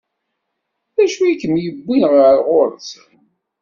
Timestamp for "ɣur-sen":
2.47-3.13